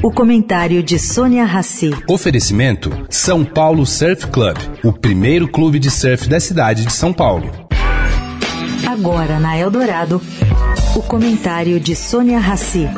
[0.00, 1.90] O comentário de Sônia Rassi.
[2.08, 7.50] Oferecimento São Paulo Surf Club, o primeiro clube de surf da cidade de São Paulo.
[8.88, 10.22] Agora na Eldorado,
[10.94, 12.88] o comentário de Sônia Rassi.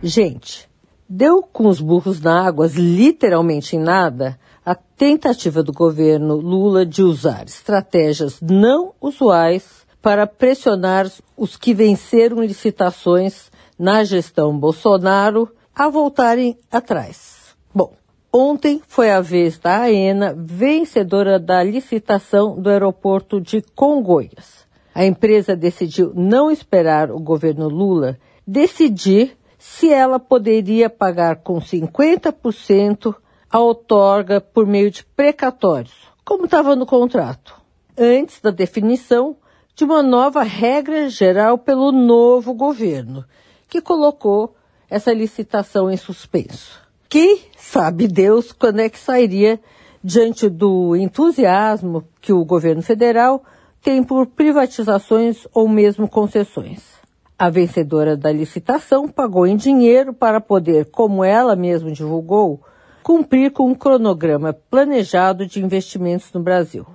[0.00, 0.68] Gente,
[1.08, 7.02] deu com os burros na água, literalmente em nada, a tentativa do governo Lula de
[7.02, 16.58] usar estratégias não usuais para pressionar os que venceram licitações na gestão Bolsonaro a voltarem
[16.70, 17.56] atrás.
[17.74, 17.94] Bom,
[18.30, 24.66] ontem foi a vez da AENA vencedora da licitação do aeroporto de Congonhas.
[24.94, 33.14] A empresa decidiu não esperar o governo Lula decidir se ela poderia pagar com 50%
[33.50, 35.94] a outorga por meio de precatórios,
[36.26, 37.58] como estava no contrato,
[37.96, 39.38] antes da definição
[39.74, 43.24] de uma nova regra geral pelo novo governo,
[43.68, 44.54] que colocou
[44.88, 46.80] essa licitação em suspenso.
[47.08, 49.60] Quem sabe Deus quando é que sairia
[50.02, 53.42] diante do entusiasmo que o governo federal
[53.82, 56.94] tem por privatizações ou mesmo concessões.
[57.38, 62.62] A vencedora da licitação pagou em dinheiro para poder, como ela mesma divulgou,
[63.02, 66.86] cumprir com um cronograma planejado de investimentos no Brasil.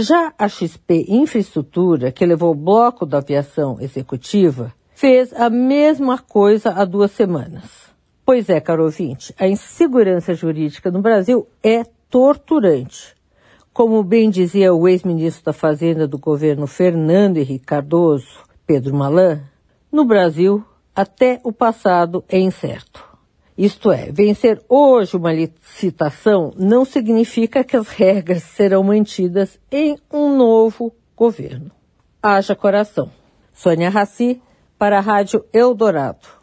[0.00, 6.70] Já a XP Infraestrutura, que levou o bloco da aviação executiva, fez a mesma coisa
[6.70, 7.64] há duas semanas.
[8.24, 13.16] Pois é, caro ouvinte, a insegurança jurídica no Brasil é torturante.
[13.72, 19.40] Como bem dizia o ex-ministro da Fazenda do governo Fernando Henrique Cardoso, Pedro Malan,
[19.90, 23.07] no Brasil, até o passado é incerto.
[23.58, 30.36] Isto é, vencer hoje uma licitação não significa que as regras serão mantidas em um
[30.36, 31.72] novo governo.
[32.22, 33.10] Haja coração.
[33.52, 34.40] Sônia Raci,
[34.78, 36.37] para a Rádio Eldorado.